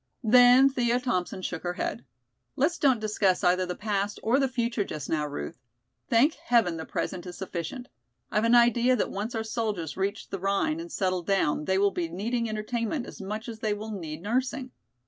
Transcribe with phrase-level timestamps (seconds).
[0.23, 2.05] Then Thea Thompson shook her head.
[2.55, 5.59] "Let's don't discuss either the past or the future just now, Ruth.
[6.09, 7.87] Thank heaven the present is sufficient!
[8.31, 11.91] I've an idea that once our soldiers reach the Rhine and settle down they will
[11.91, 14.71] be needing entertainment as much as they will need nursing.